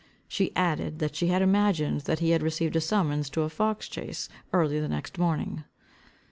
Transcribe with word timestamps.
She 0.27 0.51
added, 0.55 0.97
that 0.97 1.15
she 1.15 1.27
had 1.27 1.43
imagined, 1.43 2.01
that 2.05 2.17
he 2.17 2.31
had 2.31 2.41
received 2.41 2.75
a 2.75 2.81
summons 2.81 3.29
to 3.29 3.43
a 3.43 3.49
fox 3.49 3.87
chace 3.87 4.29
early 4.51 4.79
the 4.79 4.89
next 4.89 5.19
morning. 5.19 5.63